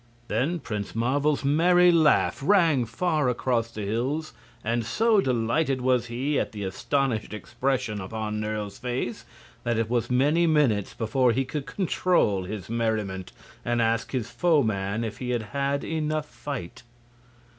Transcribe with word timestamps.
Then 0.29 0.57
Prince 0.59 0.95
Marvel's 0.95 1.45
merry 1.45 1.91
laugh 1.91 2.39
rang 2.43 2.85
far 2.85 3.29
across 3.29 3.69
the 3.69 3.83
hills, 3.83 4.33
and 4.63 4.83
so 4.83 5.21
delighted 5.21 5.79
was 5.81 6.07
he 6.07 6.39
at 6.39 6.53
the 6.53 6.63
astonished 6.63 7.35
expression 7.35 8.01
upon 8.01 8.39
Nerle's 8.39 8.79
face 8.79 9.25
that 9.63 9.77
it 9.77 9.91
was 9.91 10.09
many 10.09 10.47
minutes 10.47 10.95
before 10.95 11.33
he 11.33 11.45
could 11.45 11.67
control 11.67 12.45
his 12.45 12.67
merriment 12.67 13.31
and 13.63 13.79
ask 13.79 14.11
his 14.11 14.31
foeman 14.31 15.03
if 15.03 15.19
he 15.19 15.29
had 15.29 15.43
had 15.53 15.83
enough 15.83 16.25
fight. 16.25 16.81